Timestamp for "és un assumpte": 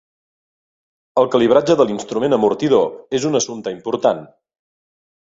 3.19-3.75